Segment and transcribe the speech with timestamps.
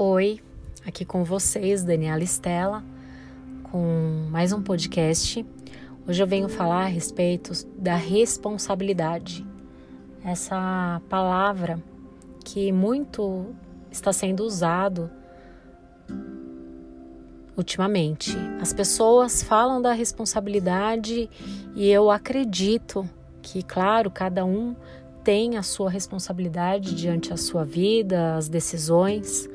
[0.00, 0.38] Oi,
[0.86, 2.84] aqui com vocês, Daniela Estela,
[3.64, 5.44] com mais um podcast.
[6.06, 9.44] Hoje eu venho falar a respeito da responsabilidade.
[10.22, 11.82] Essa palavra
[12.44, 13.46] que muito
[13.90, 15.10] está sendo usado
[17.56, 18.36] ultimamente.
[18.60, 21.28] As pessoas falam da responsabilidade
[21.74, 23.04] e eu acredito
[23.42, 24.76] que, claro, cada um
[25.24, 29.48] tem a sua responsabilidade diante da sua vida, as decisões,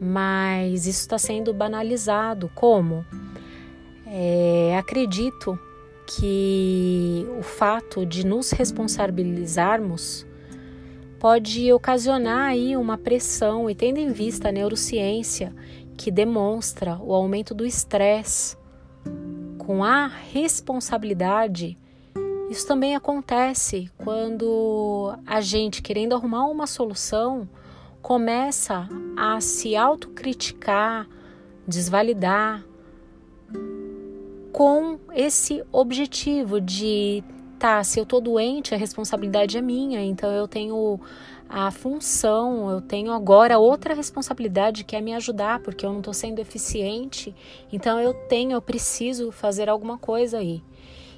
[0.00, 2.50] mas isso está sendo banalizado.
[2.54, 3.04] Como?
[4.06, 5.58] É, acredito
[6.06, 10.26] que o fato de nos responsabilizarmos
[11.18, 15.54] pode ocasionar aí uma pressão e tendo em vista a neurociência
[15.96, 18.56] que demonstra o aumento do estresse
[19.58, 21.78] com a responsabilidade,
[22.50, 27.48] isso também acontece quando a gente querendo arrumar uma solução
[28.02, 28.86] começa
[29.16, 31.08] a se autocriticar,
[31.66, 32.64] desvalidar
[34.52, 37.24] com esse objetivo de
[37.58, 41.00] tá, se eu tô doente, a responsabilidade é minha, então eu tenho
[41.48, 46.12] a função, eu tenho agora outra responsabilidade que é me ajudar, porque eu não tô
[46.12, 47.34] sendo eficiente,
[47.72, 50.62] então eu tenho, eu preciso fazer alguma coisa aí.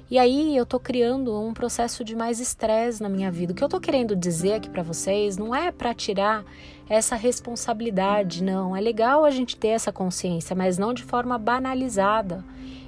[0.09, 3.51] E aí eu tô criando um processo de mais estresse na minha vida.
[3.51, 6.45] O que eu tô querendo dizer aqui para vocês não é para tirar
[6.87, 8.73] essa responsabilidade, não.
[8.73, 12.41] É legal a gente ter essa consciência, mas não de forma banalizada,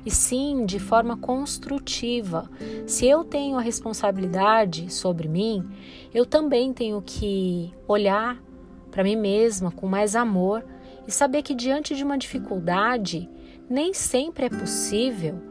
[0.06, 2.50] e sim de forma construtiva.
[2.88, 5.70] Se eu tenho a responsabilidade sobre mim,
[6.14, 8.42] eu também tenho que olhar
[8.90, 10.64] para mim mesma com mais amor
[11.06, 13.30] e saber que diante de uma dificuldade,
[13.70, 15.49] nem sempre é possível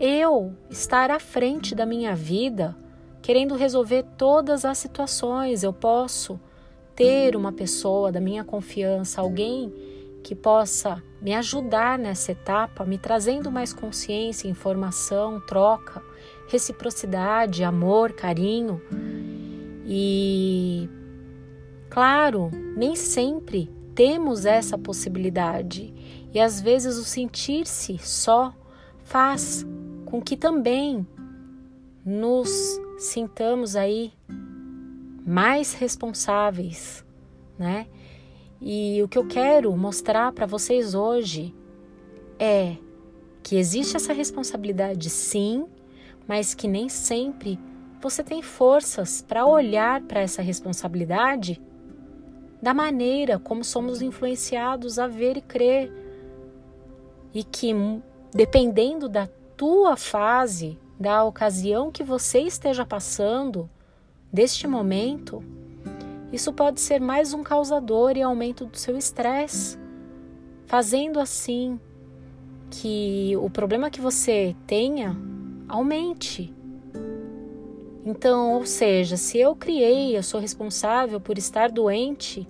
[0.00, 2.74] eu estar à frente da minha vida,
[3.20, 5.62] querendo resolver todas as situações.
[5.62, 6.40] Eu posso
[6.96, 9.70] ter uma pessoa da minha confiança, alguém
[10.24, 16.02] que possa me ajudar nessa etapa, me trazendo mais consciência, informação, troca,
[16.48, 18.80] reciprocidade, amor, carinho.
[19.84, 20.88] E,
[21.90, 25.92] claro, nem sempre temos essa possibilidade.
[26.32, 28.54] E às vezes o sentir-se só
[29.04, 29.66] faz
[30.10, 31.06] com que também
[32.04, 34.12] nos sintamos aí
[35.24, 37.04] mais responsáveis,
[37.56, 37.86] né?
[38.60, 41.54] E o que eu quero mostrar para vocês hoje
[42.38, 42.76] é
[43.42, 45.66] que existe essa responsabilidade sim,
[46.26, 47.58] mas que nem sempre
[48.00, 51.60] você tem forças para olhar para essa responsabilidade
[52.60, 55.92] da maneira como somos influenciados a ver e crer.
[57.32, 57.72] E que
[58.34, 59.28] dependendo da
[59.60, 63.68] tua fase, da ocasião que você esteja passando,
[64.32, 65.44] deste momento,
[66.32, 69.78] isso pode ser mais um causador e aumento do seu estresse,
[70.64, 71.78] fazendo assim
[72.70, 75.14] que o problema que você tenha
[75.68, 76.54] aumente.
[78.02, 82.48] Então, ou seja, se eu criei, eu sou responsável por estar doente,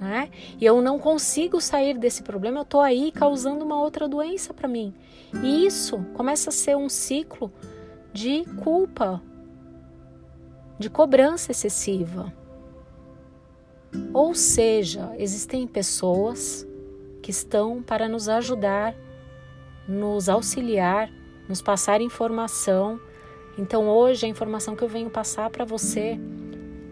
[0.00, 0.30] né?
[0.60, 4.68] E eu não consigo sair desse problema, eu estou aí causando uma outra doença para
[4.68, 4.94] mim.
[5.42, 7.52] E isso começa a ser um ciclo
[8.12, 9.20] de culpa,
[10.78, 12.32] de cobrança excessiva.
[14.12, 16.66] Ou seja, existem pessoas
[17.22, 18.94] que estão para nos ajudar,
[19.86, 21.10] nos auxiliar,
[21.48, 23.00] nos passar informação.
[23.58, 26.18] Então, hoje, a informação que eu venho passar para você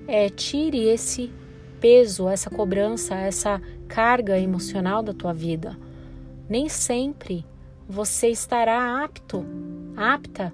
[0.08, 1.32] é: tire esse
[1.86, 5.78] peso, essa cobrança, essa carga emocional da tua vida.
[6.48, 7.46] Nem sempre
[7.88, 9.46] você estará apto,
[9.96, 10.52] apta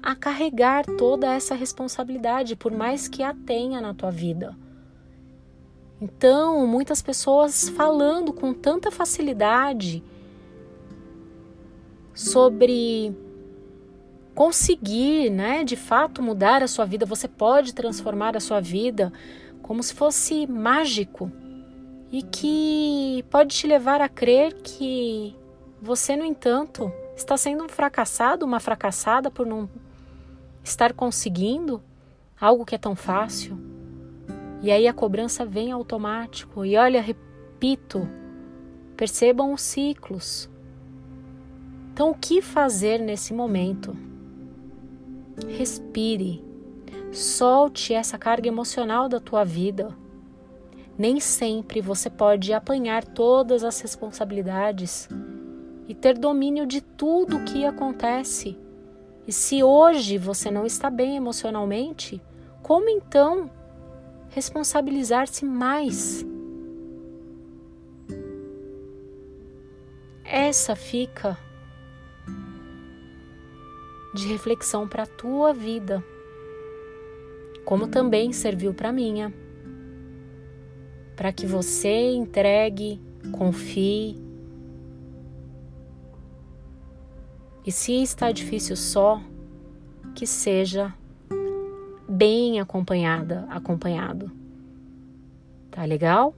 [0.00, 4.56] a carregar toda essa responsabilidade, por mais que a tenha na tua vida.
[6.00, 10.00] Então, muitas pessoas falando com tanta facilidade
[12.14, 13.12] sobre
[14.32, 19.12] conseguir, né, de fato mudar a sua vida, você pode transformar a sua vida
[19.70, 21.30] como se fosse mágico
[22.10, 25.36] e que pode te levar a crer que
[25.80, 29.70] você, no entanto, está sendo um fracassado, uma fracassada por não
[30.64, 31.80] estar conseguindo
[32.40, 33.56] algo que é tão fácil.
[34.60, 36.64] E aí a cobrança vem automático.
[36.64, 38.08] E olha, repito,
[38.96, 40.50] percebam os ciclos.
[41.92, 43.96] Então, o que fazer nesse momento?
[45.46, 46.49] Respire.
[47.12, 49.96] Solte essa carga emocional da tua vida.
[50.96, 55.08] Nem sempre você pode apanhar todas as responsabilidades
[55.88, 58.58] e ter domínio de tudo o que acontece.
[59.26, 62.22] E se hoje você não está bem emocionalmente,
[62.62, 63.50] como então
[64.30, 66.24] responsabilizar-se mais?
[70.30, 71.36] essa fica
[74.14, 76.04] de reflexão para a tua vida,
[77.64, 79.32] como também serviu para minha,
[81.16, 83.00] para que você entregue,
[83.32, 84.16] confie.
[87.66, 89.20] E se está difícil só,
[90.14, 90.94] que seja
[92.08, 94.30] bem acompanhada, acompanhado.
[95.70, 96.34] Tá legal?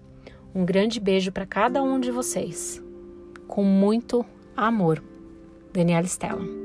[0.55, 2.83] Um grande beijo para cada um de vocês.
[3.49, 4.25] Com muito
[4.57, 5.03] amor.
[5.73, 6.62] Daniela Stella.